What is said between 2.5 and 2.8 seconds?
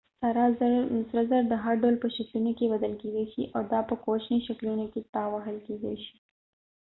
کې